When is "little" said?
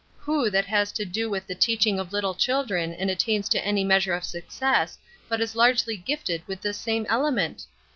2.11-2.33